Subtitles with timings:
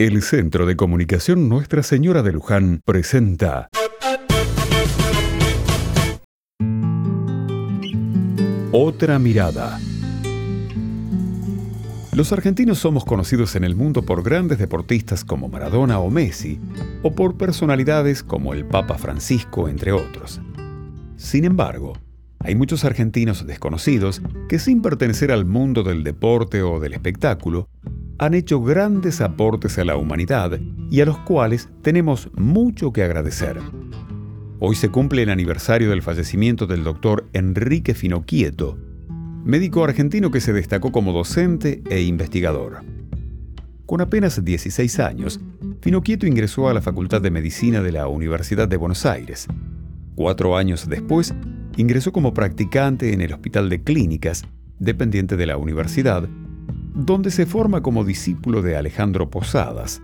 [0.00, 3.68] El Centro de Comunicación Nuestra Señora de Luján presenta
[8.70, 9.80] Otra mirada.
[12.12, 16.60] Los argentinos somos conocidos en el mundo por grandes deportistas como Maradona o Messi,
[17.02, 20.40] o por personalidades como el Papa Francisco, entre otros.
[21.16, 21.94] Sin embargo,
[22.38, 27.68] hay muchos argentinos desconocidos que sin pertenecer al mundo del deporte o del espectáculo,
[28.18, 30.58] han hecho grandes aportes a la humanidad
[30.90, 33.58] y a los cuales tenemos mucho que agradecer.
[34.58, 38.76] Hoy se cumple el aniversario del fallecimiento del doctor Enrique Finoquieto,
[39.44, 42.82] médico argentino que se destacó como docente e investigador.
[43.86, 45.40] Con apenas 16 años,
[45.80, 49.46] Finoquieto ingresó a la Facultad de Medicina de la Universidad de Buenos Aires.
[50.16, 51.32] Cuatro años después,
[51.76, 54.44] ingresó como practicante en el Hospital de Clínicas,
[54.80, 56.28] dependiente de la universidad,
[56.98, 60.02] donde se forma como discípulo de Alejandro Posadas.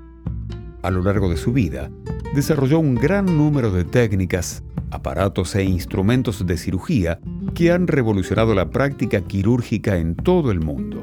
[0.80, 1.91] A lo largo de su vida,
[2.37, 7.19] desarrolló un gran número de técnicas, aparatos e instrumentos de cirugía
[7.53, 11.03] que han revolucionado la práctica quirúrgica en todo el mundo.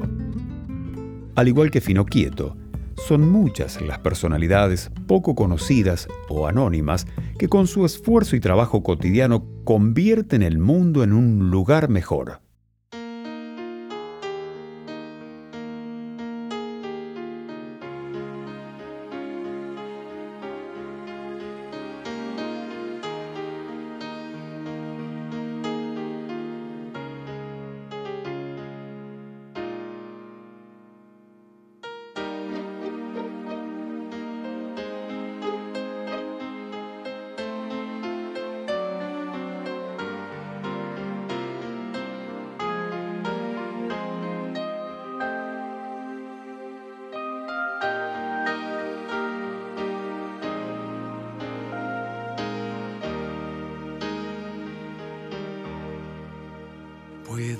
[1.34, 2.56] Al igual que Finoquieto,
[2.96, 7.06] son muchas las personalidades poco conocidas o anónimas
[7.38, 12.41] que con su esfuerzo y trabajo cotidiano convierten el mundo en un lugar mejor.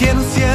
[0.00, 0.49] quiero ser